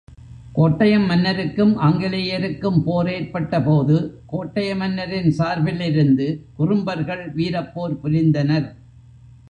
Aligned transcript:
கோட்டையம் 0.55 1.05
மன்னருக்கும் 1.05 1.73
ஆங்கிலேயருக்கும் 1.77 2.79
போர் 2.83 3.09
ஏற்பட்ட 3.13 3.61
போது, 3.61 4.23
கோட்டைய 4.25 4.75
மன்னரின் 4.75 5.29
சார்பிலிருந்து 5.37 6.27
குறும்பர்கள் 6.55 7.33
வீரப்போர் 7.35 7.99
புரிந்தனர். 8.03 8.69